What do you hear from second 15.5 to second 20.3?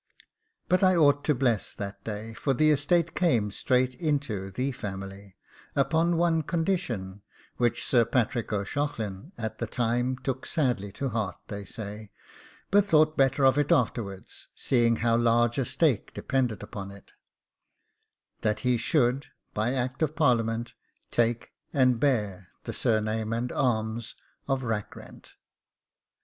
a stake depended upon it: that he should, by Act of